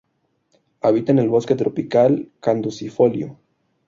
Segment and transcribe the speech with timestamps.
[0.81, 3.37] Habita en el bosque tropical caducifolio.